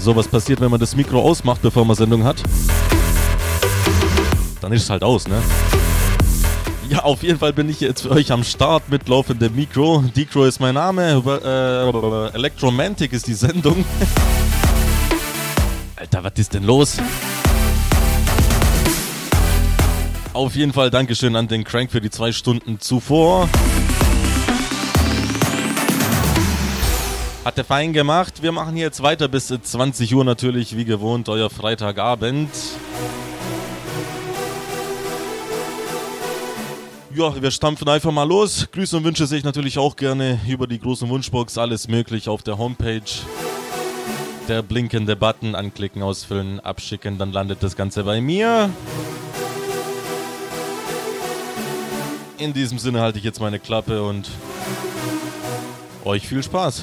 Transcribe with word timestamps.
Ja, 0.00 0.04
sowas 0.04 0.28
passiert, 0.28 0.60
wenn 0.60 0.70
man 0.70 0.80
das 0.80 0.96
Mikro 0.96 1.20
ausmacht, 1.20 1.60
bevor 1.60 1.84
man 1.84 1.94
Sendung 1.94 2.24
hat. 2.24 2.42
Dann 4.62 4.72
ist 4.72 4.84
es 4.84 4.90
halt 4.90 5.02
aus, 5.02 5.28
ne? 5.28 5.42
Ja, 6.88 7.00
auf 7.00 7.22
jeden 7.22 7.38
Fall 7.38 7.52
bin 7.52 7.68
ich 7.68 7.80
jetzt 7.80 8.02
für 8.02 8.10
euch 8.10 8.32
am 8.32 8.42
Start 8.42 8.88
mit 8.88 9.08
laufendem 9.08 9.54
Mikro. 9.54 10.02
Decro 10.16 10.46
ist 10.46 10.58
mein 10.58 10.74
Name, 10.74 11.22
äh, 12.32 12.34
Electromantic 12.34 13.12
ist 13.12 13.26
die 13.26 13.34
Sendung. 13.34 13.84
Alter, 15.96 16.24
was 16.24 16.32
ist 16.36 16.54
denn 16.54 16.64
los? 16.64 16.96
Auf 20.32 20.56
jeden 20.56 20.72
Fall 20.72 20.90
Dankeschön 20.90 21.36
an 21.36 21.46
den 21.46 21.64
Crank 21.64 21.90
für 21.90 22.00
die 22.00 22.10
zwei 22.10 22.32
Stunden 22.32 22.80
zuvor. 22.80 23.50
Hat 27.42 27.56
er 27.56 27.64
fein 27.64 27.94
gemacht. 27.94 28.42
Wir 28.42 28.52
machen 28.52 28.76
jetzt 28.76 29.02
weiter 29.02 29.26
bis 29.26 29.46
20 29.46 30.14
Uhr 30.14 30.24
natürlich, 30.24 30.76
wie 30.76 30.84
gewohnt, 30.84 31.28
euer 31.30 31.48
Freitagabend. 31.48 32.50
Ja, 37.14 37.40
wir 37.40 37.50
stampfen 37.50 37.88
einfach 37.88 38.12
mal 38.12 38.28
los. 38.28 38.68
Grüße 38.70 38.94
und 38.98 39.04
Wünsche 39.04 39.26
sehe 39.26 39.38
ich 39.38 39.44
natürlich 39.44 39.78
auch 39.78 39.96
gerne 39.96 40.38
über 40.46 40.66
die 40.66 40.78
großen 40.78 41.08
Wunschbox. 41.08 41.56
Alles 41.56 41.88
möglich 41.88 42.28
auf 42.28 42.42
der 42.42 42.58
Homepage. 42.58 43.00
Der 44.46 44.60
blinkende 44.60 45.16
Button 45.16 45.54
anklicken, 45.54 46.02
ausfüllen, 46.02 46.60
abschicken, 46.60 47.16
dann 47.16 47.32
landet 47.32 47.62
das 47.62 47.74
Ganze 47.74 48.04
bei 48.04 48.20
mir. 48.20 48.68
In 52.36 52.52
diesem 52.52 52.78
Sinne 52.78 53.00
halte 53.00 53.18
ich 53.18 53.24
jetzt 53.24 53.40
meine 53.40 53.58
Klappe 53.58 54.02
und 54.02 54.28
euch 56.04 56.26
viel 56.26 56.42
Spaß. 56.42 56.82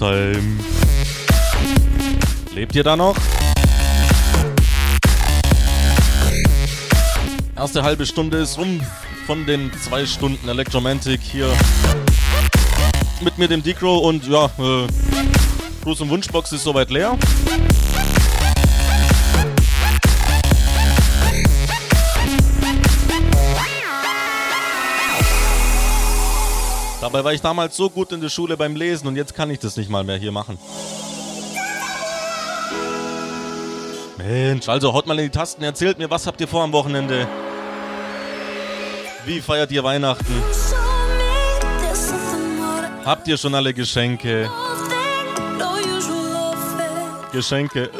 Haustime. 0.00 0.58
Lebt 2.54 2.74
ihr 2.74 2.84
da 2.84 2.96
noch? 2.96 3.16
Erste 7.56 7.82
halbe 7.82 8.06
Stunde 8.06 8.38
ist 8.38 8.58
rum 8.58 8.80
von 9.26 9.44
den 9.46 9.70
zwei 9.82 10.06
Stunden 10.06 10.48
Electromantic 10.48 11.20
hier 11.20 11.52
mit 13.22 13.36
mir, 13.36 13.48
dem 13.48 13.62
Decro 13.62 13.98
und 13.98 14.26
ja, 14.26 14.46
äh, 14.46 14.86
Gruß 15.84 16.00
und 16.00 16.08
Wunschbox 16.08 16.52
ist 16.52 16.64
soweit 16.64 16.90
leer. 16.90 17.18
Dabei 27.12 27.24
war 27.24 27.32
ich 27.32 27.40
damals 27.40 27.76
so 27.76 27.90
gut 27.90 28.12
in 28.12 28.20
der 28.20 28.28
Schule 28.28 28.56
beim 28.56 28.76
Lesen 28.76 29.08
und 29.08 29.16
jetzt 29.16 29.34
kann 29.34 29.50
ich 29.50 29.58
das 29.58 29.76
nicht 29.76 29.90
mal 29.90 30.04
mehr 30.04 30.16
hier 30.16 30.30
machen. 30.30 30.60
Mensch, 34.16 34.68
also 34.68 34.92
haut 34.92 35.08
mal 35.08 35.18
in 35.18 35.24
die 35.24 35.30
Tasten, 35.30 35.64
erzählt 35.64 35.98
mir, 35.98 36.08
was 36.08 36.28
habt 36.28 36.40
ihr 36.40 36.46
vor 36.46 36.62
am 36.62 36.72
Wochenende? 36.72 37.26
Wie 39.24 39.40
feiert 39.40 39.72
ihr 39.72 39.82
Weihnachten? 39.82 40.40
Habt 43.04 43.26
ihr 43.26 43.36
schon 43.36 43.56
alle 43.56 43.74
Geschenke? 43.74 44.48
Geschenke. 47.32 47.90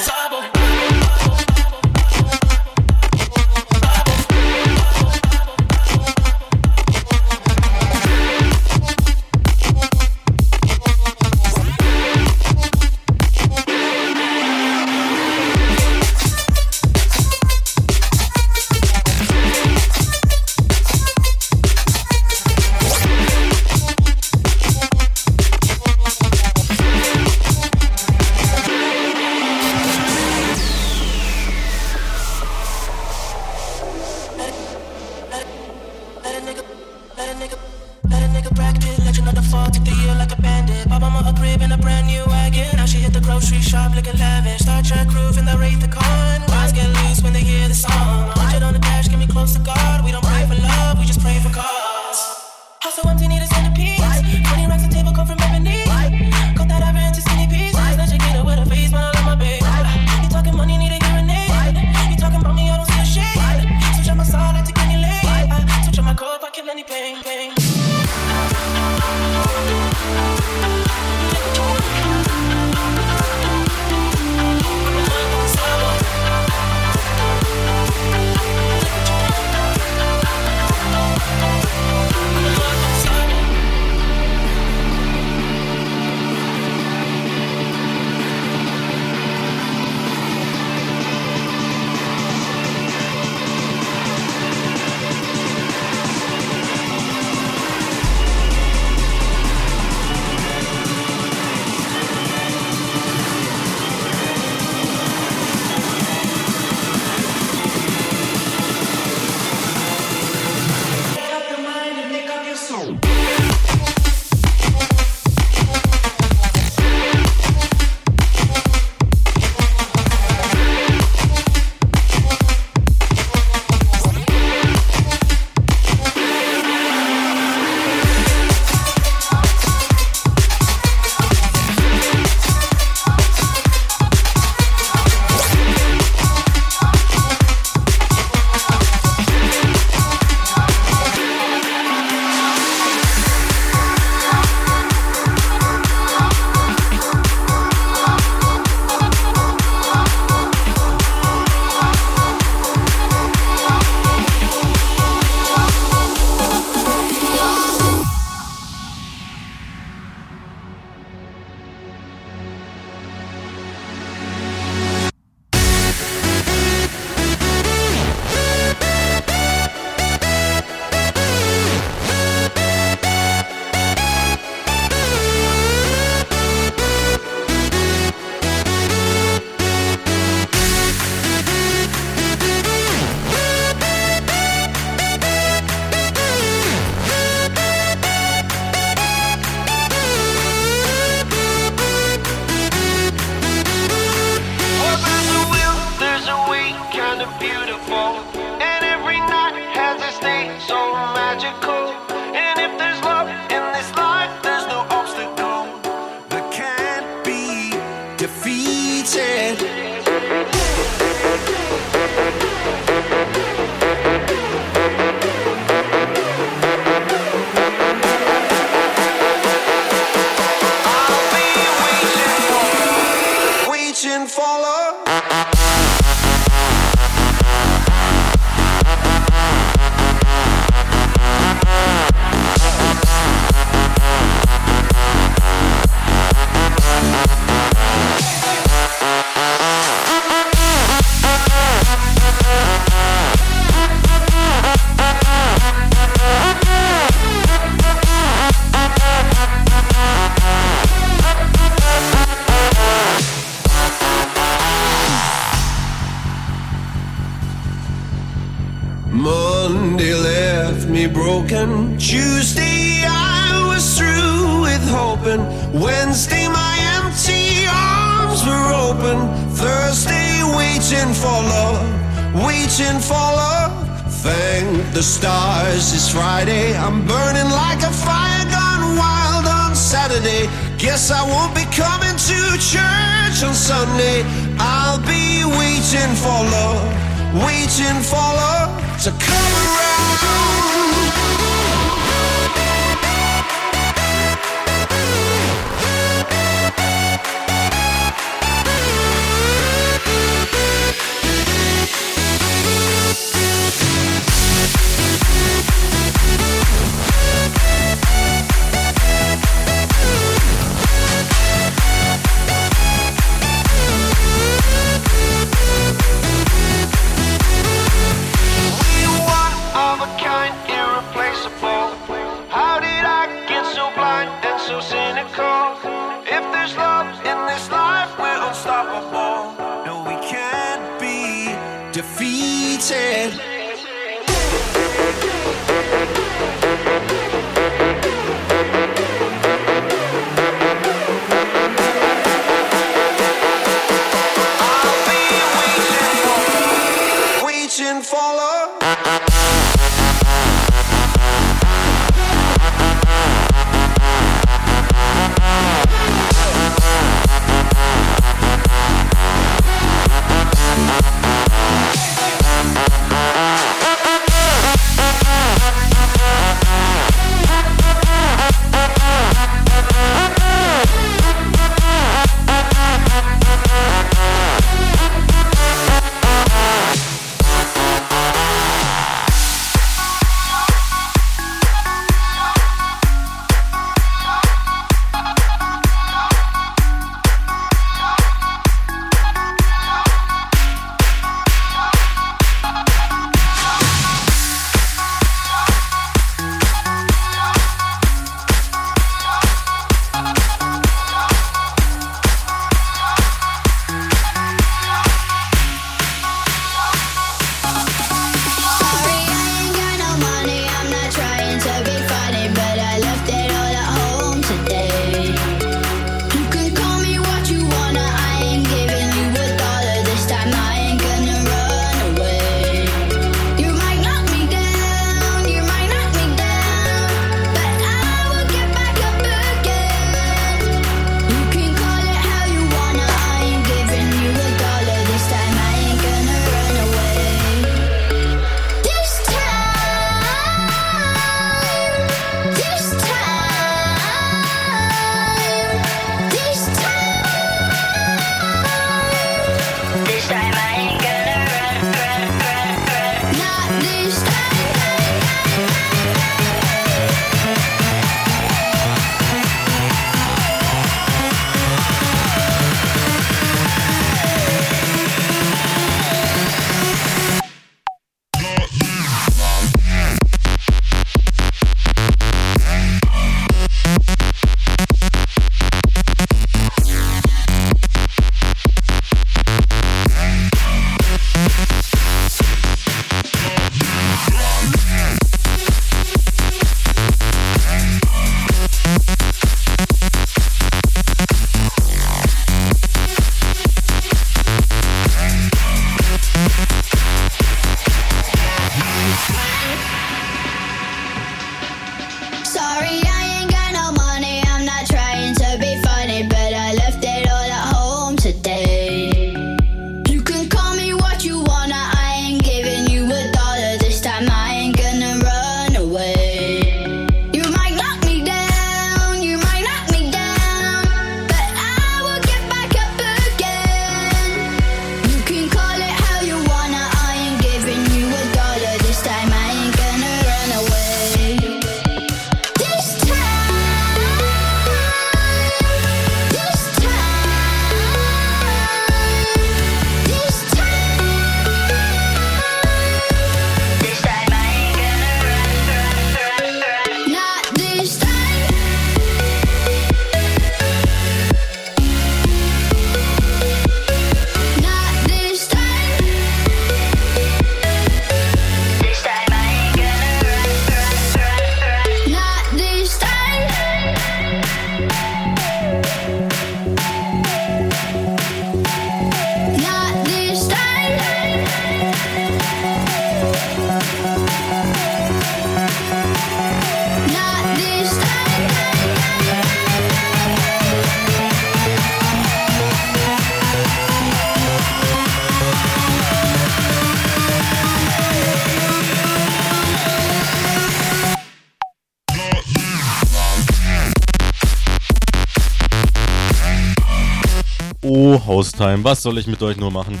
Haustime. 598.40 598.82
Was 598.84 599.02
soll 599.02 599.18
ich 599.18 599.26
mit 599.26 599.42
euch 599.42 599.58
nur 599.58 599.70
machen? 599.70 600.00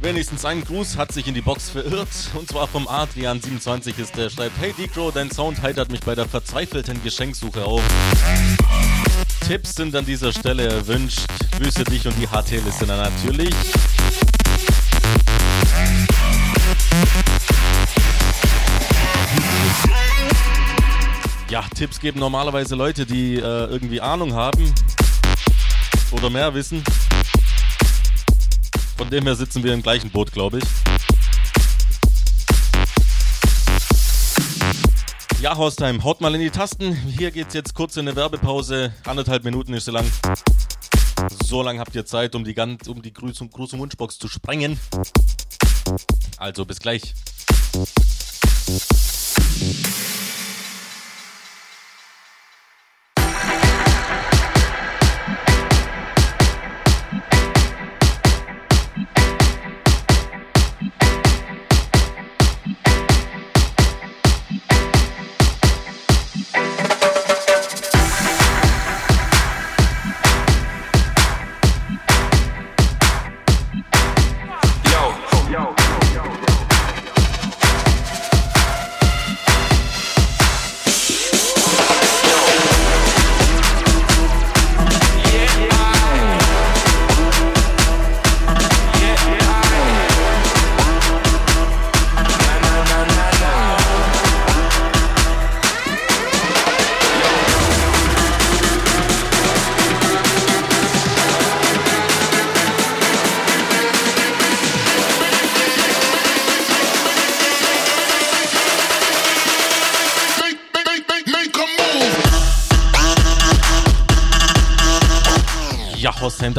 Wenigstens 0.00 0.44
ein 0.44 0.64
Gruß 0.64 0.96
hat 0.96 1.12
sich 1.12 1.28
in 1.28 1.34
die 1.34 1.40
Box 1.40 1.70
verirrt. 1.70 2.08
Und 2.34 2.48
zwar 2.48 2.66
vom 2.66 2.88
Adrian27 2.88 4.00
ist 4.00 4.16
der 4.16 4.30
schreibt: 4.30 4.58
Hey 4.58 4.74
Decro, 4.76 5.12
dein 5.12 5.30
Sound 5.30 5.62
heitert 5.62 5.92
mich 5.92 6.00
bei 6.00 6.16
der 6.16 6.26
verzweifelten 6.26 7.00
Geschenksuche 7.04 7.64
auf. 7.64 7.82
Tipps 9.46 9.76
sind 9.76 9.94
an 9.94 10.04
dieser 10.04 10.32
Stelle 10.32 10.66
erwünscht. 10.66 11.28
Grüße 11.56 11.84
dich 11.84 12.04
und 12.04 12.16
die 12.18 12.26
HT-Liste 12.26 12.86
natürlich. 12.86 13.54
Ja, 21.48 21.62
Tipps 21.76 22.00
geben 22.00 22.18
normalerweise 22.18 22.74
Leute, 22.74 23.06
die 23.06 23.36
äh, 23.36 23.40
irgendwie 23.40 24.00
Ahnung 24.00 24.34
haben 24.34 24.74
oder 26.12 26.30
mehr 26.30 26.54
wissen. 26.54 26.82
Von 28.96 29.10
dem 29.10 29.24
her 29.24 29.34
sitzen 29.34 29.64
wir 29.64 29.74
im 29.74 29.82
gleichen 29.82 30.10
Boot, 30.10 30.32
glaube 30.32 30.58
ich. 30.58 30.64
Ja, 35.40 35.56
Horstheim, 35.56 36.04
haut 36.04 36.20
mal 36.20 36.34
in 36.36 36.40
die 36.40 36.50
Tasten. 36.50 36.94
Hier 36.94 37.32
geht's 37.32 37.54
jetzt 37.54 37.74
kurz 37.74 37.96
in 37.96 38.06
eine 38.06 38.14
Werbepause. 38.14 38.92
Anderthalb 39.04 39.42
Minuten 39.42 39.74
ist 39.74 39.86
sie 39.86 39.90
lang. 39.90 40.06
So 41.44 41.62
lange 41.62 41.80
habt 41.80 41.94
ihr 41.96 42.06
Zeit, 42.06 42.36
um 42.36 42.44
die, 42.44 42.54
ganz, 42.54 42.86
um 42.86 43.02
die 43.02 43.12
große, 43.12 43.48
große 43.48 43.76
Wunschbox 43.76 44.18
zu 44.18 44.28
sprengen. 44.28 44.78
Also 46.36 46.64
bis 46.64 46.78
gleich. 46.78 47.14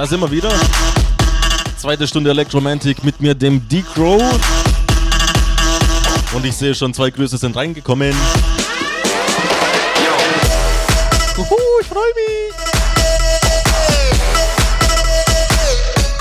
Da 0.04 0.08
sind 0.08 0.20
wir 0.20 0.32
wieder. 0.32 0.51
Zweite 1.78 2.06
Stunde 2.06 2.30
Electromantic 2.32 3.06
mit 3.06 3.22
mir, 3.22 3.34
dem 3.34 3.66
D-Crow. 3.70 4.22
Und 6.34 6.45
ich 6.45 6.58
sehe 6.58 6.76
schon, 6.76 6.93
zwei 6.93 7.10
Grüße 7.10 7.38
sind 7.38 7.56
reingekommen. 7.56 8.14
Juhu, 11.38 11.56
ich 11.80 11.88
freue 11.88 12.04
mich. 12.16 12.54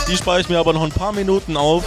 Die 0.09 0.17
spare 0.17 0.41
ich 0.43 0.49
mir 0.49 0.61
aber 0.61 0.73
noch 0.73 0.85
ein 0.85 0.93
paar 0.93 1.13
Minuten 1.13 1.57
auf. 1.57 1.83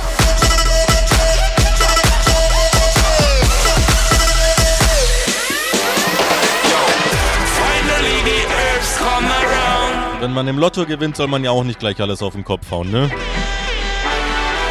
Wenn 10.26 10.34
man 10.34 10.48
im 10.48 10.58
Lotto 10.58 10.88
gewinnt, 10.88 11.18
soll 11.18 11.28
man 11.28 11.44
ja 11.44 11.52
auch 11.52 11.64
nicht 11.64 11.78
gleich 11.78 12.02
alles 12.02 12.24
auf 12.24 12.34
den 12.34 12.44
Kopf 12.44 12.72
hauen, 12.72 12.90
ne? 12.90 13.12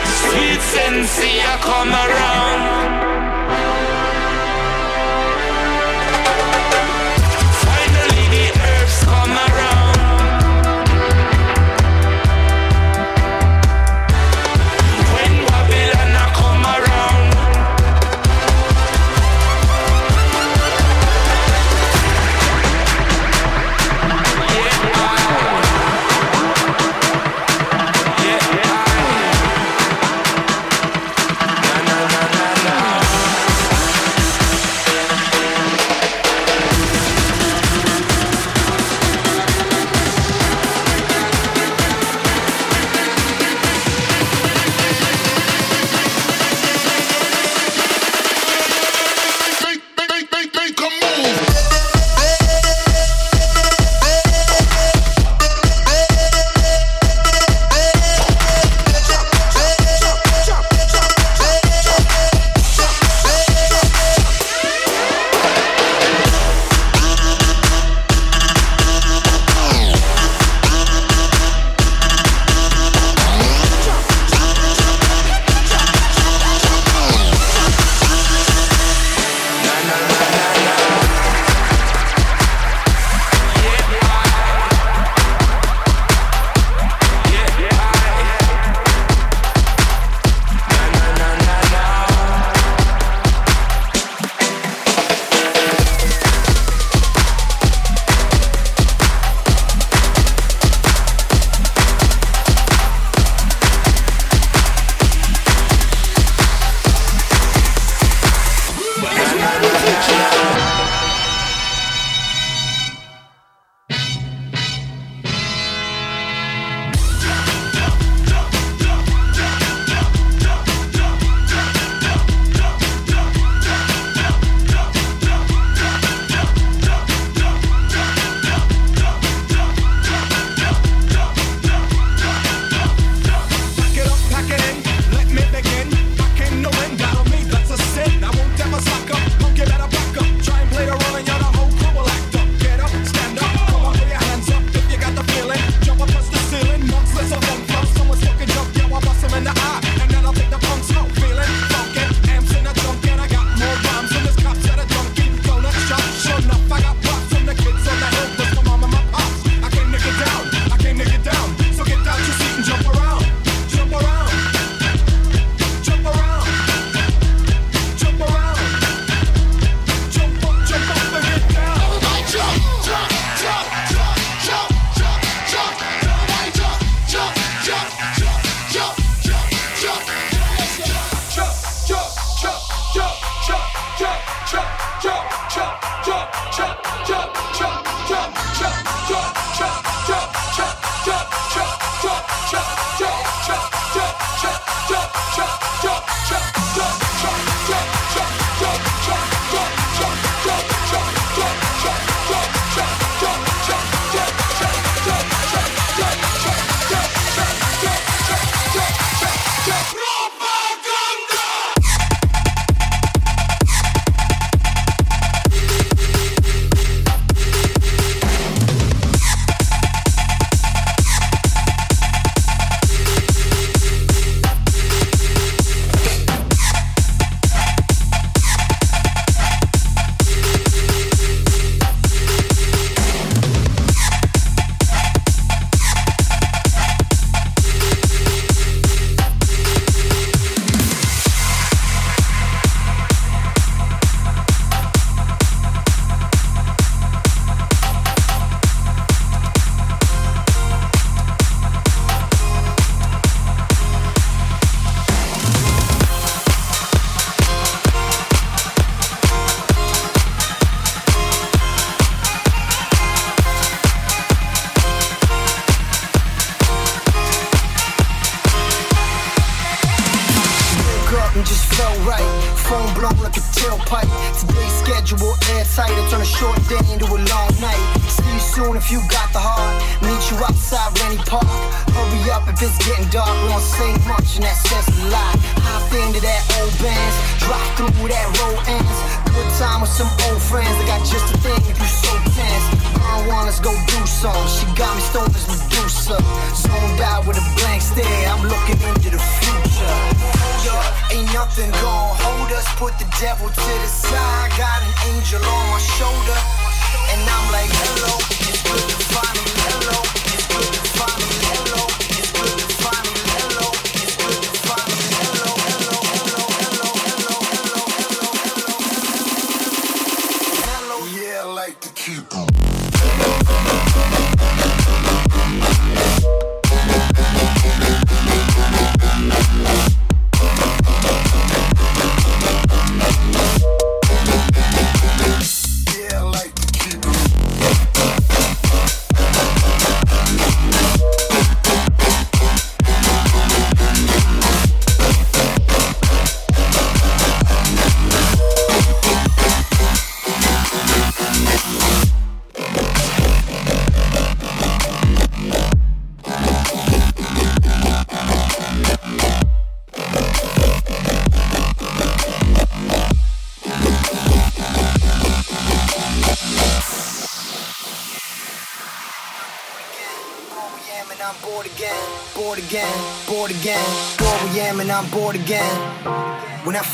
Sweet 0.05 0.61
Sensia 0.61 1.57
come 1.63 1.95
around. 1.97 2.84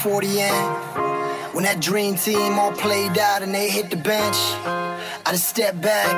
40 0.03 0.41
in, 0.41 0.55
when 1.53 1.65
that 1.65 1.79
dream 1.79 2.15
team 2.15 2.59
all 2.59 2.73
played 2.73 3.19
out 3.19 3.43
and 3.43 3.55
they 3.55 3.69
hit 3.69 3.91
the 3.91 3.97
bench, 3.97 4.37
I 4.65 5.29
just 5.33 5.47
step 5.47 5.79
back, 5.83 6.17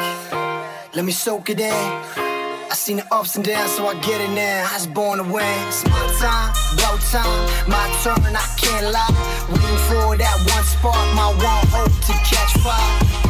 let 0.94 1.04
me 1.04 1.10
soak 1.10 1.50
it 1.50 1.58
in. 1.58 1.72
I 1.74 2.74
seen 2.74 2.98
the 2.98 3.06
ups 3.12 3.34
and 3.34 3.44
downs, 3.44 3.72
so 3.72 3.88
I 3.88 3.94
get 4.00 4.20
it 4.20 4.30
now. 4.30 4.68
I 4.70 4.74
was 4.74 4.86
born 4.86 5.18
to 5.18 5.24
win. 5.24 5.42
It's 5.66 5.82
my 5.84 5.98
time, 6.22 6.54
about 6.78 7.00
time, 7.10 7.26
my 7.66 7.82
turn, 8.06 8.22
I 8.22 8.46
can't 8.54 8.86
lie. 8.94 9.14
Waiting 9.50 9.82
for 9.90 10.14
that 10.14 10.36
one 10.54 10.62
spark, 10.62 11.02
my 11.18 11.34
one 11.42 11.66
hope 11.74 11.90
to 11.90 12.14
catch 12.22 12.54
fire. 12.62 12.78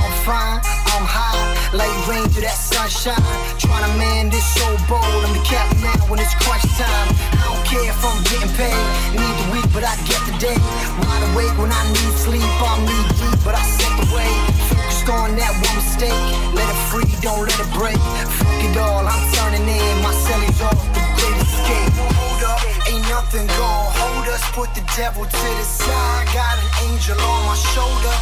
I'm 0.04 0.12
fine, 0.28 0.60
I'm 0.92 1.06
high, 1.08 1.72
like 1.72 1.88
rain 2.06 2.28
through 2.28 2.44
that 2.44 2.60
sunshine. 2.60 3.16
Trying 3.56 3.88
to 3.88 3.92
man 3.96 4.28
this 4.28 4.44
so 4.52 4.68
bold, 4.84 5.00
I'm 5.00 5.32
the 5.32 5.42
captain 5.48 5.80
now 5.80 5.96
when 6.12 6.20
it's 6.20 6.34
crunch 6.44 6.68
time. 6.76 7.41
Care 7.72 7.88
if 7.88 8.04
I'm 8.04 8.20
getting 8.28 8.52
paid, 8.52 8.76
need 9.16 9.36
the 9.40 9.48
week, 9.48 9.64
but 9.72 9.80
I 9.80 9.96
get 10.04 10.20
the 10.28 10.36
day. 10.36 10.60
Wide 11.00 11.24
awake 11.32 11.56
when 11.56 11.72
I 11.72 11.80
need 11.88 12.12
sleep, 12.20 12.44
I'm 12.60 12.84
knee 12.84 13.04
deep, 13.16 13.40
but 13.48 13.56
I 13.56 13.64
set 13.64 13.88
the 13.96 14.12
way. 14.12 14.28
Focused 14.68 15.08
on 15.08 15.32
that 15.40 15.56
one 15.56 15.76
mistake, 15.80 16.12
let 16.52 16.68
it 16.68 16.80
free, 16.92 17.08
don't 17.24 17.48
let 17.48 17.56
it 17.56 17.72
break. 17.72 17.96
Fuck 18.36 18.60
it 18.60 18.76
all, 18.76 19.08
I'm 19.08 19.24
turning 19.32 19.64
in, 19.64 19.94
my 20.04 20.12
cellies 20.12 20.60
off, 20.60 20.84
the 20.92 21.00
great 21.16 21.38
escape. 21.40 21.96
Hold 21.96 22.44
up, 22.44 22.60
ain't 22.92 23.08
nothing 23.08 23.48
gonna 23.56 23.96
hold 23.96 24.28
us. 24.28 24.44
Put 24.52 24.68
the 24.76 24.84
devil 24.92 25.24
to 25.24 25.48
the 25.56 25.64
side, 25.64 26.28
got 26.36 26.60
an 26.60 26.68
angel 26.92 27.16
on 27.16 27.40
my 27.48 27.56
shoulder. 27.72 28.16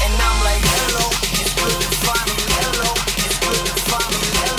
And 0.00 0.12
I'm 0.16 0.38
like, 0.48 0.64
hello, 0.64 1.12
it's 1.36 1.52
good 1.60 1.76
to 1.76 1.88
finally 2.08 2.40
hello, 2.56 2.88
it's 3.20 3.36
good 3.36 3.60
to 3.68 3.74
finally 3.92 4.32
hello, 4.48 4.57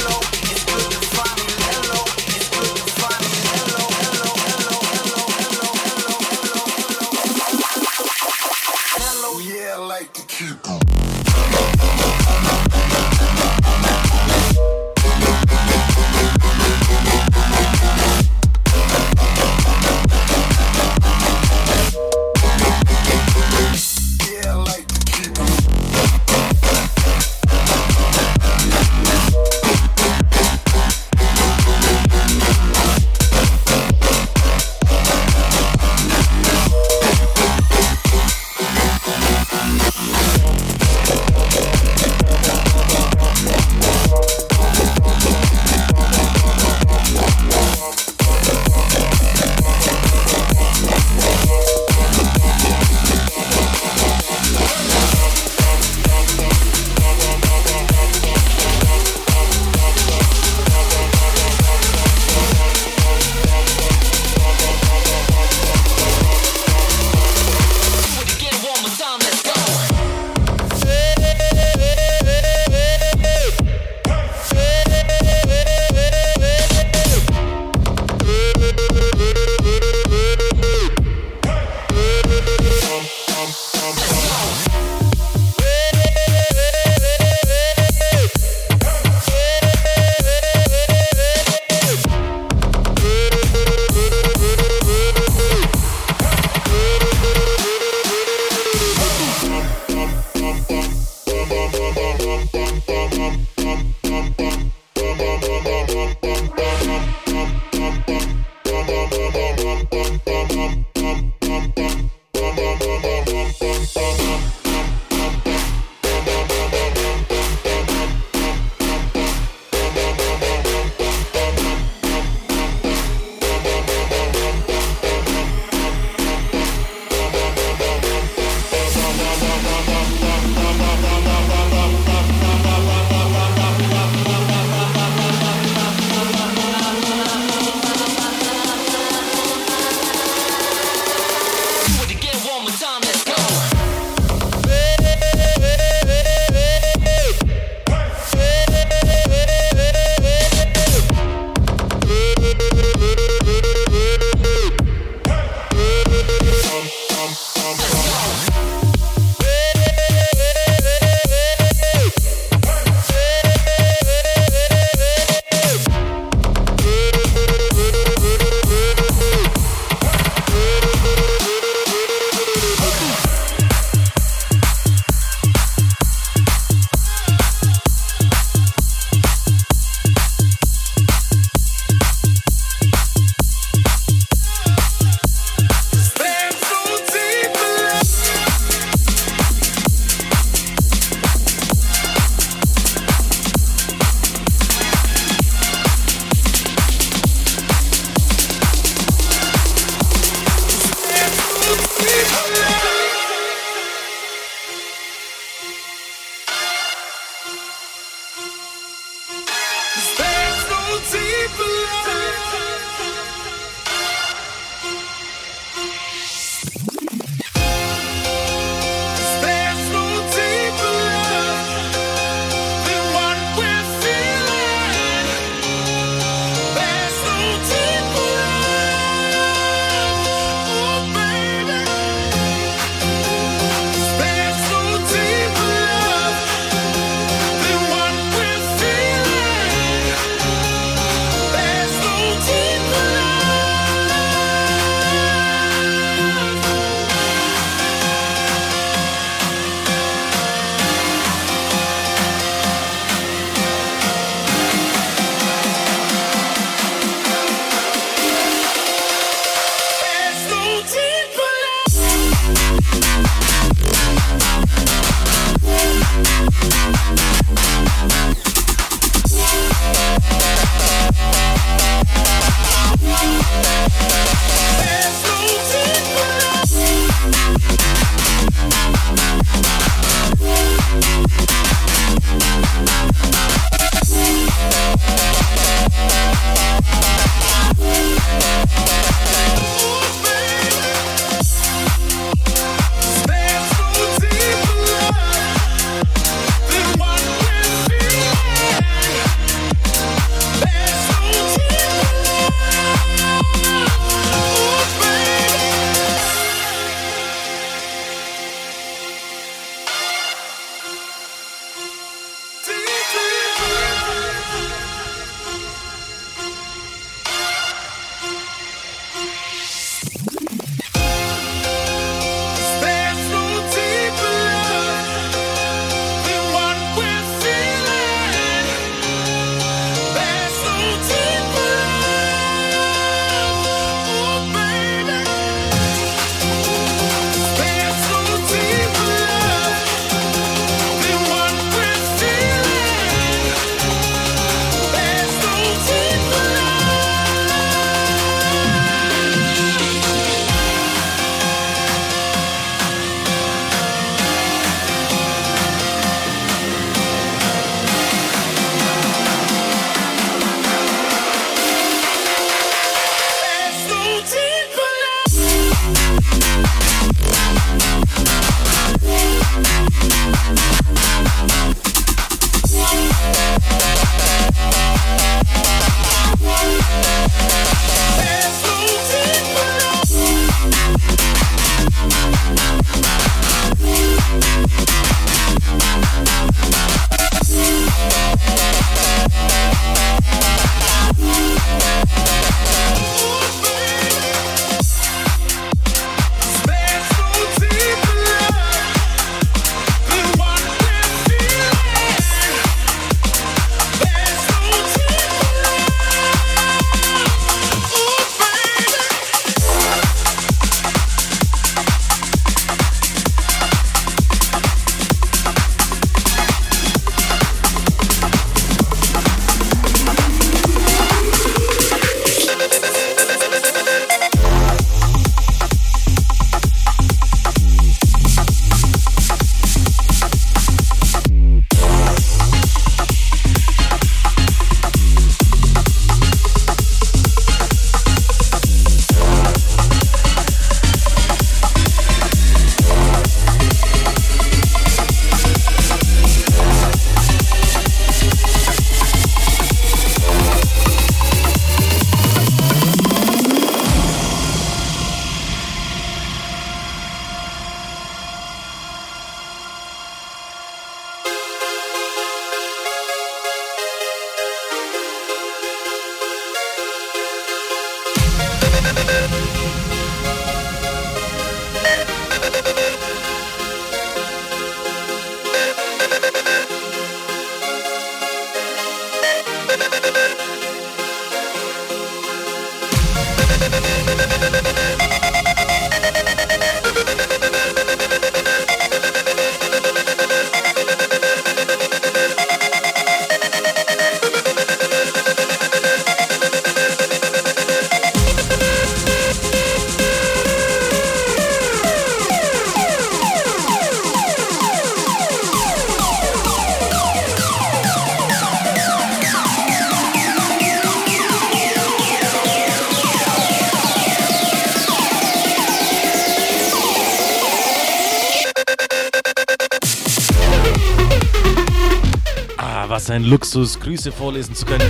Luxus, 523.51 523.79
Grüße 523.79 524.11
vorlesen 524.11 524.53
zu 524.53 524.63
können. 524.63 524.87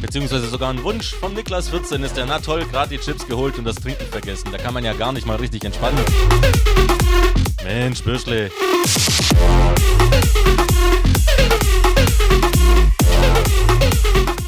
Beziehungsweise 0.00 0.48
sogar 0.48 0.70
ein 0.70 0.80
Wunsch 0.84 1.12
von 1.14 1.34
Niklas 1.34 1.70
14 1.70 2.04
ist 2.04 2.16
der, 2.16 2.24
na 2.24 2.38
toll, 2.38 2.64
gerade 2.70 2.96
die 2.96 3.02
Chips 3.02 3.26
geholt 3.26 3.58
und 3.58 3.64
das 3.64 3.74
Trinken 3.74 4.06
vergessen. 4.12 4.50
Da 4.52 4.58
kann 4.58 4.74
man 4.74 4.84
ja 4.84 4.92
gar 4.92 5.10
nicht 5.12 5.26
mal 5.26 5.34
richtig 5.38 5.64
entspannen. 5.64 5.98
Mensch, 7.64 8.00
Bürschle. 8.04 8.52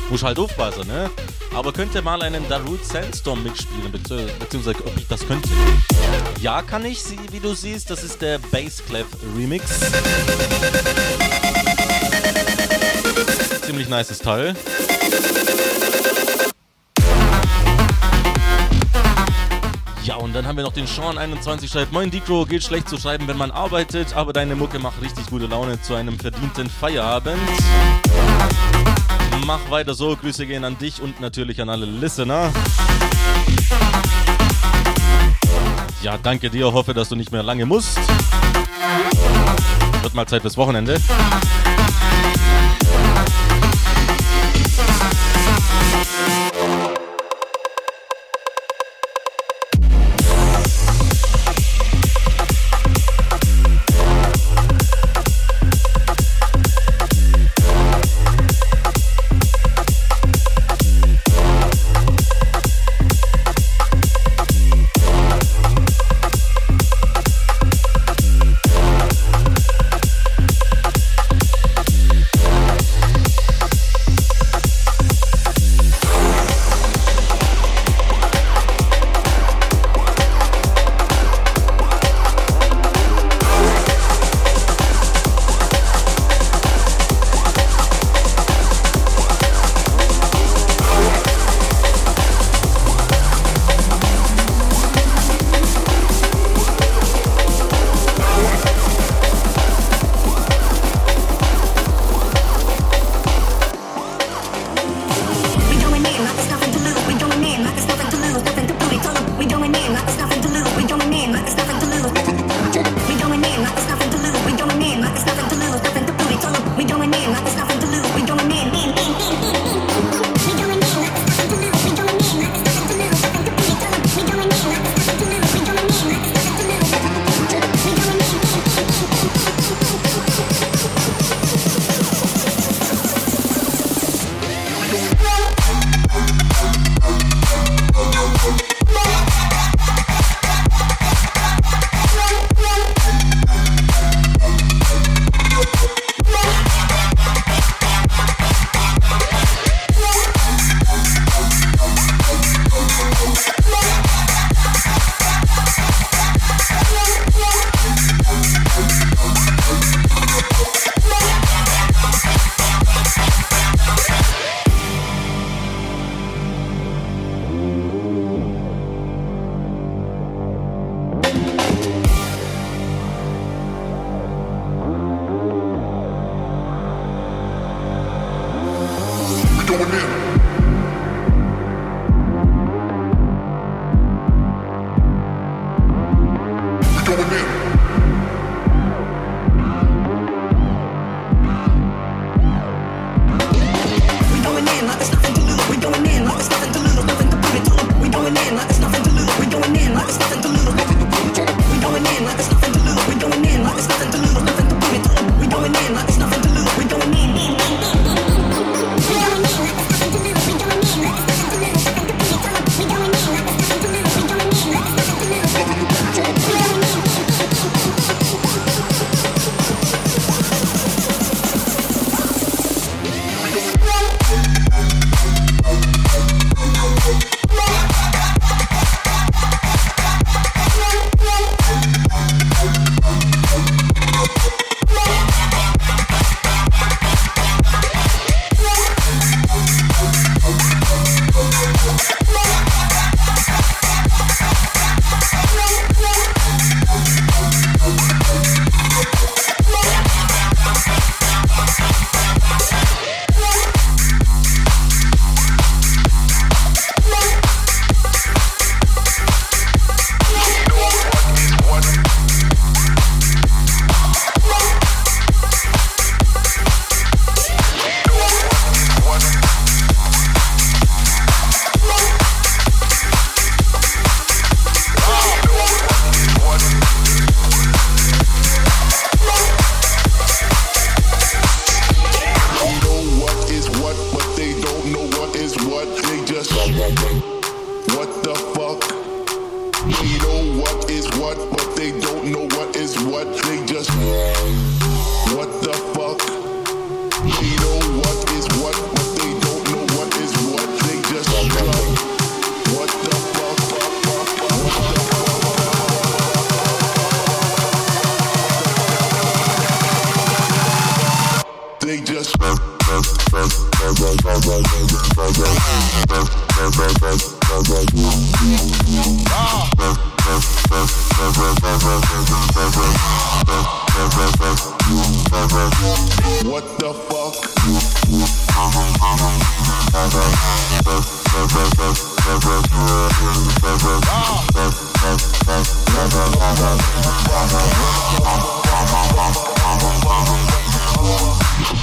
Muss 0.08 0.22
halt 0.22 0.38
aufpassen, 0.38 0.86
ne? 0.86 1.10
Aber 1.52 1.72
könnte 1.72 2.00
mal 2.02 2.22
einen 2.22 2.48
Darude 2.48 2.84
Sandstorm 2.84 3.42
mitspielen, 3.42 3.90
bezieh- 3.92 4.30
beziehungsweise 4.38 4.78
ob 4.86 4.96
ich 4.96 5.06
das 5.08 5.26
könnte. 5.26 5.48
Ja, 6.40 6.62
kann 6.62 6.84
ich, 6.84 7.00
wie 7.32 7.40
du 7.40 7.54
siehst, 7.54 7.90
das 7.90 8.04
ist 8.04 8.22
der 8.22 8.38
Bassclef 8.38 9.06
Remix 9.36 9.64
ziemlich 13.66 13.88
nices 13.88 14.20
Teil. 14.20 14.54
Ja, 20.04 20.14
und 20.14 20.32
dann 20.34 20.46
haben 20.46 20.56
wir 20.56 20.62
noch 20.62 20.72
den 20.72 20.86
Sean 20.86 21.18
21 21.18 21.68
schreibt, 21.68 21.92
Moin 21.92 22.12
Dicro, 22.12 22.46
geht 22.46 22.62
schlecht 22.62 22.88
zu 22.88 22.96
schreiben, 22.96 23.26
wenn 23.26 23.36
man 23.36 23.50
arbeitet, 23.50 24.14
aber 24.14 24.32
deine 24.32 24.54
Mucke 24.54 24.78
macht 24.78 25.02
richtig 25.02 25.26
gute 25.26 25.46
Laune 25.46 25.82
zu 25.82 25.94
einem 25.94 26.16
verdienten 26.16 26.70
Feierabend. 26.70 27.40
Mach 29.44 29.68
weiter 29.68 29.94
so, 29.94 30.14
Grüße 30.14 30.46
gehen 30.46 30.64
an 30.64 30.78
dich 30.78 31.02
und 31.02 31.20
natürlich 31.20 31.60
an 31.60 31.68
alle 31.68 31.86
Listener. 31.86 32.52
Ja, 36.02 36.18
danke 36.18 36.50
dir, 36.50 36.72
hoffe, 36.72 36.94
dass 36.94 37.08
du 37.08 37.16
nicht 37.16 37.32
mehr 37.32 37.42
lange 37.42 37.66
musst. 37.66 37.98
Wird 40.02 40.14
mal 40.14 40.26
Zeit 40.26 40.42
fürs 40.42 40.56
Wochenende. 40.56 41.00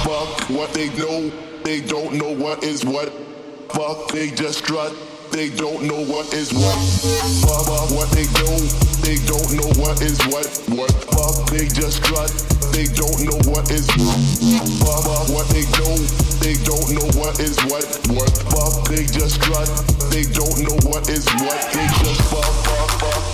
Fuck 0.02 0.50
what 0.50 0.74
they 0.74 0.88
know, 0.98 1.30
they 1.62 1.80
don't 1.80 2.14
know 2.14 2.34
what 2.34 2.64
is 2.64 2.84
what. 2.84 3.12
Fuck, 3.70 4.08
they 4.08 4.30
just 4.30 4.58
strut, 4.58 4.92
they 5.30 5.50
don't 5.50 5.84
know 5.84 6.02
what 6.06 6.34
is 6.34 6.52
what. 6.52 6.74
What 7.94 8.10
they 8.10 8.26
know, 8.42 8.58
they 9.06 9.22
don't 9.22 9.54
know 9.54 9.70
what 9.80 10.02
is 10.02 10.18
what. 10.26 10.50
What? 10.74 10.90
Fuck, 11.14 11.50
they 11.50 11.68
just 11.68 12.02
strut, 12.02 12.30
they 12.72 12.86
don't 12.86 13.22
know 13.22 13.38
what 13.52 13.70
is 13.70 13.86
what. 13.94 14.18
What 15.30 15.46
they 15.54 15.62
know, 15.78 15.94
they 16.42 16.54
don't 16.66 16.90
know 16.90 17.06
what 17.22 17.38
is 17.38 17.56
what. 17.70 17.86
What? 18.10 18.34
Fuck, 18.50 18.88
they 18.88 19.06
just 19.06 19.40
strut, 19.40 19.68
they 20.10 20.24
don't 20.24 20.58
know 20.66 20.74
what 20.90 21.08
is 21.08 21.24
what. 21.38 21.72
They 21.72 21.86
just 22.02 22.20
fuck, 22.22 22.50
fuck, 22.66 22.90
fuck. 23.00 23.33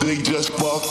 They 0.00 0.16
just 0.16 0.52
fuck. 0.52 0.82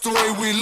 The 0.00 0.10
way 0.10 0.30
we 0.40 0.57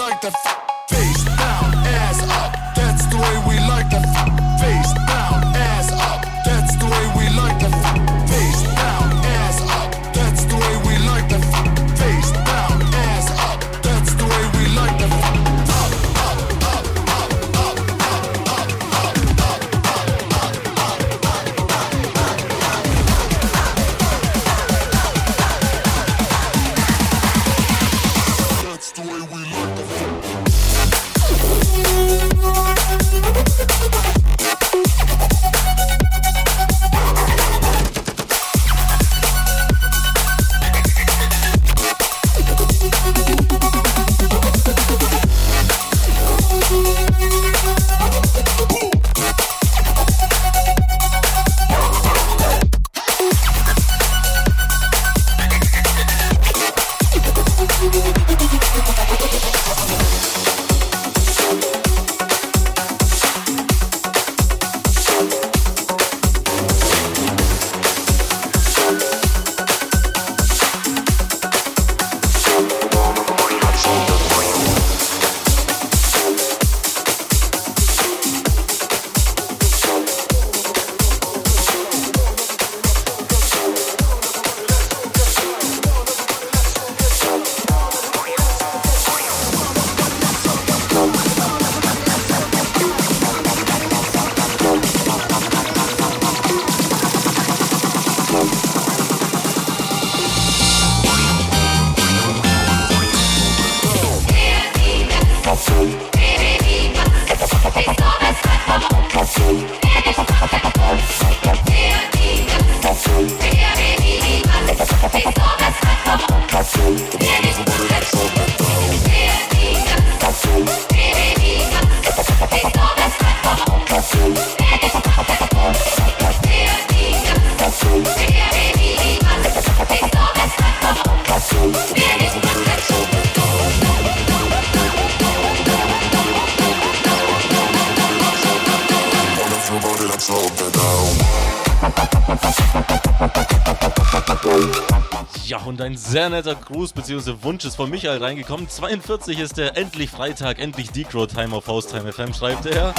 Bzw. 147.06 147.34
Wunsch 147.42 147.64
ist 147.64 147.76
von 147.76 147.88
Michael 147.88 148.22
reingekommen. 148.22 148.68
42 148.68 149.38
ist 149.38 149.56
der 149.58 149.76
endlich 149.76 150.10
Freitag, 150.10 150.58
endlich 150.58 150.90
Decro 150.90 151.26
Time 151.26 151.54
auf 151.54 151.68
Haustime 151.68 152.12
FM, 152.12 152.34
schreibt 152.34 152.66
er. 152.66 152.92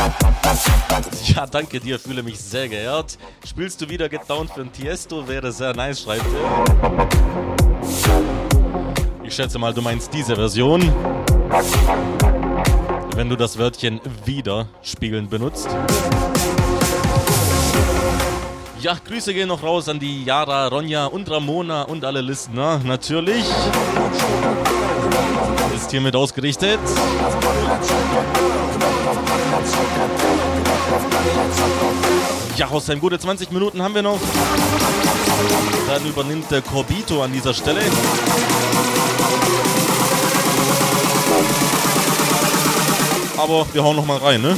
Ja, 1.25 1.45
danke 1.45 1.81
dir, 1.81 1.99
fühle 1.99 2.23
mich 2.23 2.39
sehr 2.39 2.69
geehrt. 2.69 3.17
Spielst 3.45 3.81
du 3.81 3.89
wieder 3.89 4.07
Get 4.07 4.21
Down 4.29 4.47
für 4.47 4.61
ein 4.61 4.71
Tiesto? 4.71 5.27
Wäre 5.27 5.51
sehr 5.51 5.73
nice, 5.73 6.03
schreibt 6.03 6.25
er. 6.25 7.07
Ich 9.23 9.35
schätze 9.35 9.59
mal, 9.59 9.73
du 9.73 9.81
meinst 9.81 10.13
diese 10.13 10.37
Version. 10.37 10.81
Wenn 13.13 13.29
du 13.29 13.35
das 13.35 13.57
Wörtchen 13.57 13.99
wieder 14.23 14.69
spielen 14.83 15.27
benutzt. 15.27 15.67
Ja, 18.87 18.95
Grüße 19.05 19.33
gehen 19.33 19.49
noch 19.49 19.63
raus 19.63 19.89
an 19.89 19.99
die 19.99 20.23
Yara, 20.23 20.67
Ronja 20.67 21.07
und 21.07 21.29
Ramona 21.29 21.81
und 21.81 22.05
alle 22.05 22.21
Listener, 22.21 22.79
natürlich. 22.85 23.43
Ist 25.75 25.91
hiermit 25.91 26.15
ausgerichtet. 26.15 26.79
Ja, 32.55 32.79
seinem 32.79 33.01
gute 33.01 33.19
20 33.19 33.51
Minuten 33.51 33.81
haben 33.81 33.93
wir 33.93 34.03
noch. 34.03 34.21
Dann 35.89 36.05
übernimmt 36.05 36.49
der 36.49 36.61
Corbito 36.61 37.21
an 37.21 37.33
dieser 37.33 37.53
Stelle. 37.53 37.81
Aber 43.35 43.67
wir 43.73 43.83
hauen 43.83 43.97
noch 43.97 44.05
mal 44.05 44.19
rein, 44.19 44.41
ne? 44.41 44.57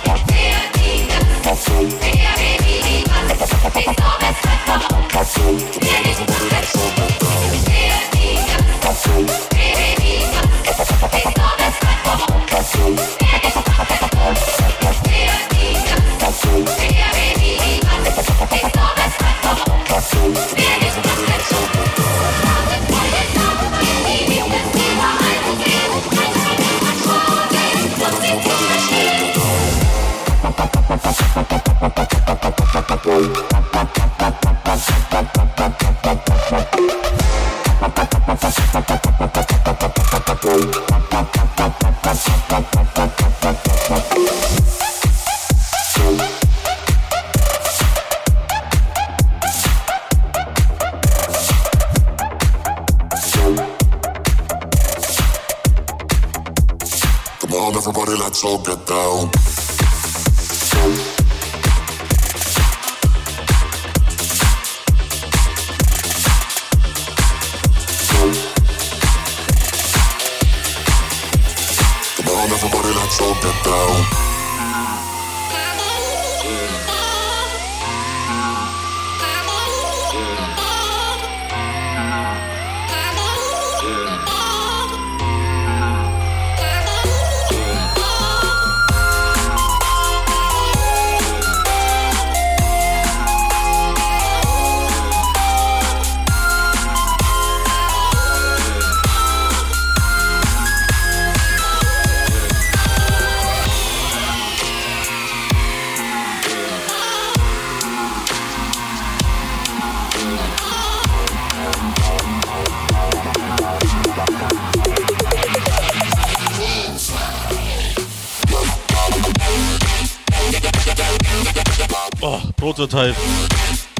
Prototype. 122.81 123.15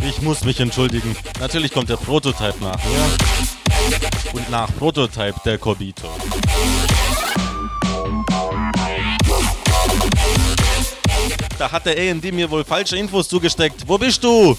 Ich 0.10 0.24
muss 0.24 0.44
mich 0.44 0.60
entschuldigen. 0.60 1.16
Natürlich 1.40 1.72
kommt 1.72 1.88
der 1.90 1.98
Prototype 1.98 2.56
nach 2.62 2.84
mir. 2.84 4.34
Und 4.34 4.50
nach 4.50 4.76
Prototype 4.76 5.36
der 5.46 5.60
Corbito. 5.60 6.10
Da 11.60 11.72
hat 11.72 11.86
der 11.86 11.96
AMD 11.96 12.32
mir 12.34 12.50
wohl 12.50 12.64
falsche 12.64 12.98
Infos 12.98 13.30
zugesteckt. 13.30 13.88
Wo 13.88 14.00
bist 14.00 14.24
du? 14.24 14.58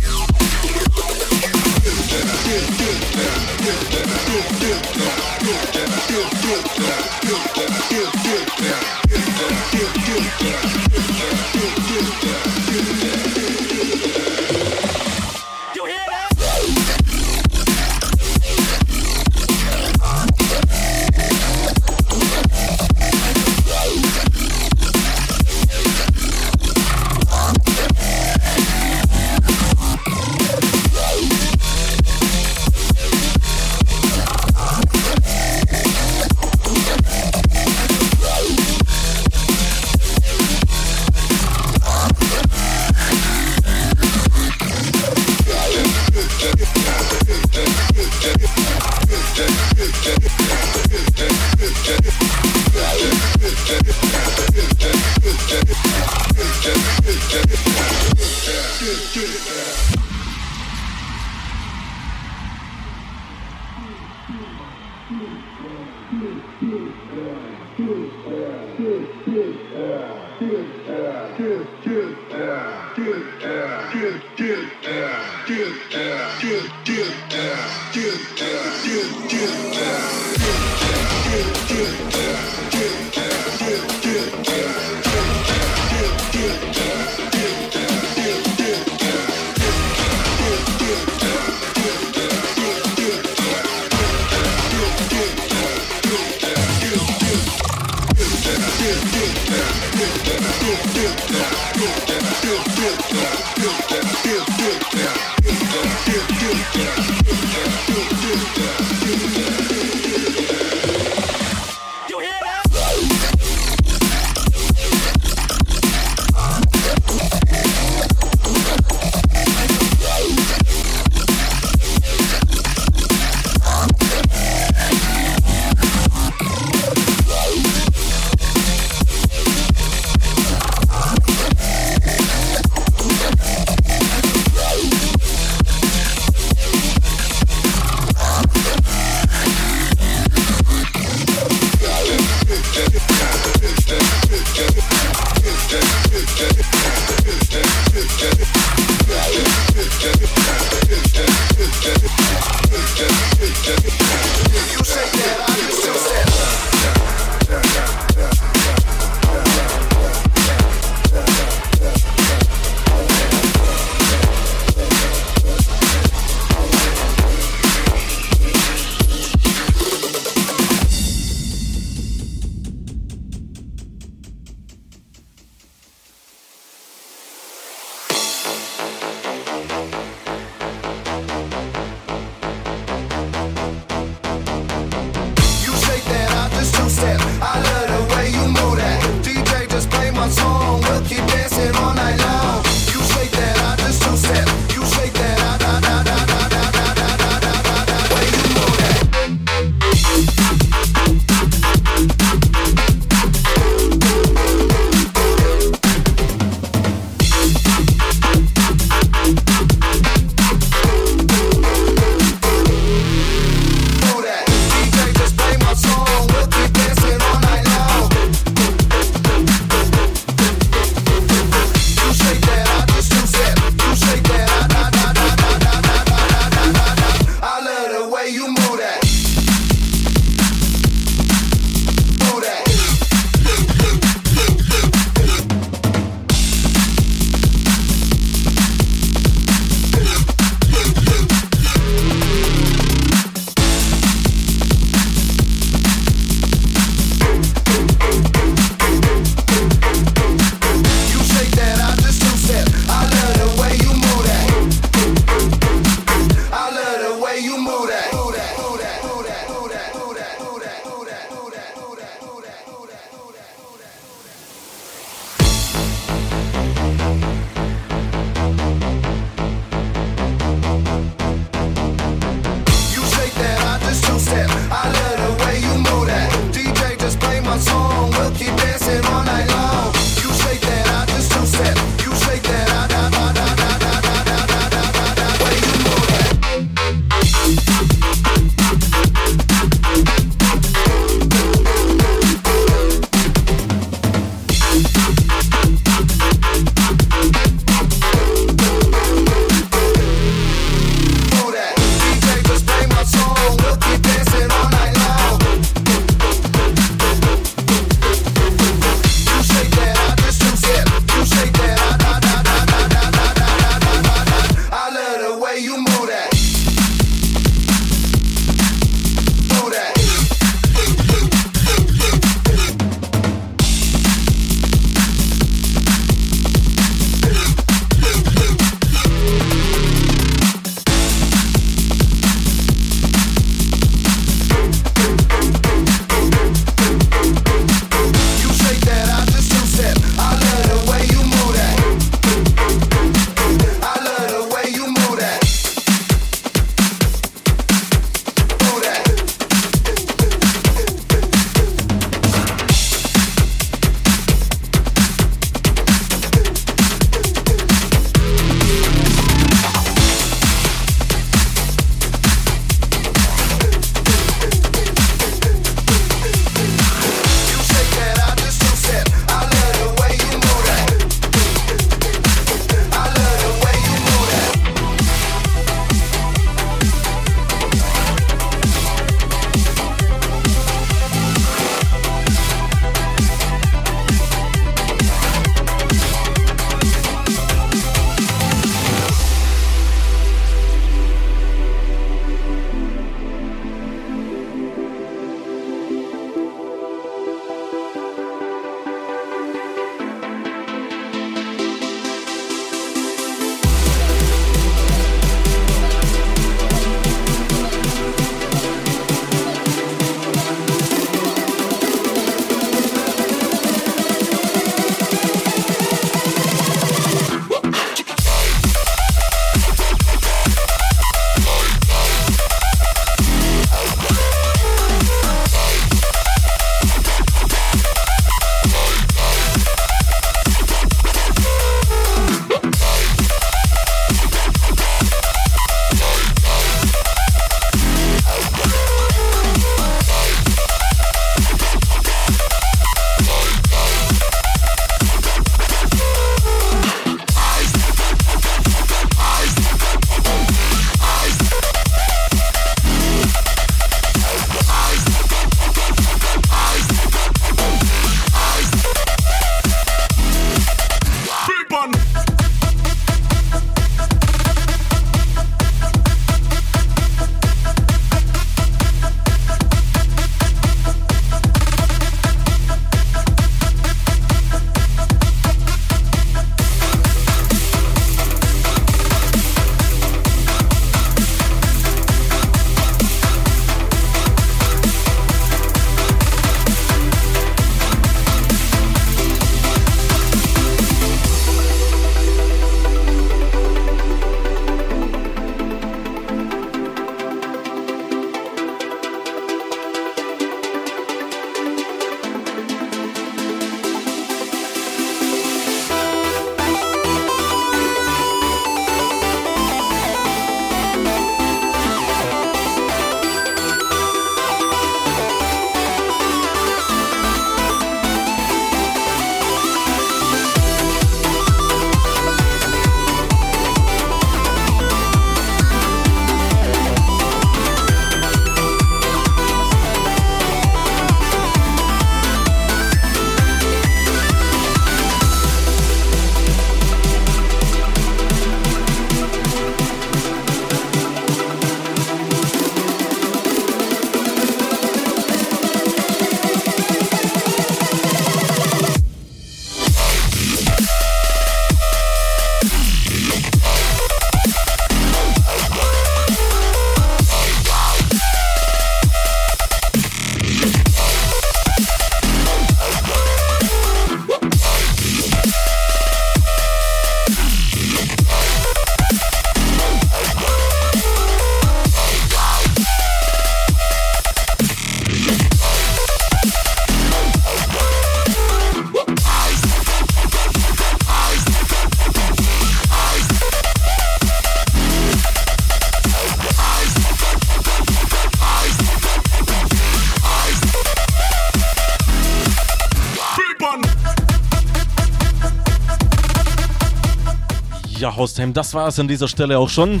Haustime, 598.16 598.52
das 598.52 598.72
war 598.72 598.88
es 598.88 598.98
an 598.98 599.08
dieser 599.08 599.28
Stelle 599.28 599.58
auch 599.58 599.68
schon. 599.68 600.00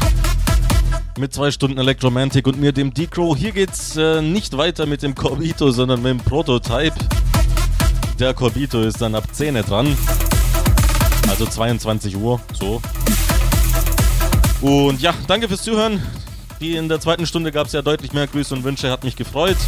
Mit 1.18 1.34
zwei 1.34 1.50
Stunden 1.50 1.78
Electromantic 1.78 2.46
und 2.46 2.58
mir, 2.58 2.72
dem 2.72 2.92
D-Crow. 2.94 3.36
Hier 3.36 3.52
geht's 3.52 3.96
äh, 3.96 4.22
nicht 4.22 4.56
weiter 4.56 4.86
mit 4.86 5.02
dem 5.02 5.14
Corbito, 5.14 5.70
sondern 5.70 6.02
mit 6.02 6.10
dem 6.10 6.18
Prototype. 6.18 6.94
Der 8.18 8.32
Corbito 8.32 8.80
ist 8.82 9.00
dann 9.02 9.14
ab 9.14 9.24
10 9.30 9.56
Uhr 9.56 9.62
dran. 9.62 9.96
Also 11.28 11.46
22 11.46 12.16
Uhr, 12.16 12.40
so. 12.54 12.80
Und 14.62 15.00
ja, 15.02 15.12
danke 15.26 15.48
fürs 15.48 15.62
Zuhören. 15.62 16.02
Wie 16.58 16.76
in 16.76 16.88
der 16.88 17.00
zweiten 17.00 17.26
Stunde 17.26 17.52
gab 17.52 17.66
es 17.66 17.72
ja 17.74 17.82
deutlich 17.82 18.14
mehr 18.14 18.26
Grüße 18.26 18.54
und 18.54 18.64
Wünsche, 18.64 18.90
hat 18.90 19.04
mich 19.04 19.16
gefreut. 19.16 19.58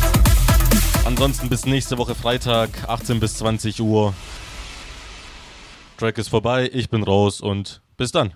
Ansonsten 1.05 1.51
bis 1.51 1.67
nächste 1.67 1.99
Woche 1.99 2.15
Freitag, 2.15 2.71
18 2.89 3.21
bis 3.21 3.37
20 3.37 3.81
Uhr. 3.83 4.15
Track 5.99 6.17
ist 6.17 6.29
vorbei, 6.29 6.71
ich 6.73 6.89
bin 6.89 7.03
raus 7.03 7.41
und 7.41 7.83
bis 7.99 8.13
dann. 8.13 8.33